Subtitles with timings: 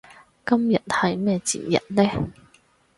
[0.43, 2.11] 今日係節日咩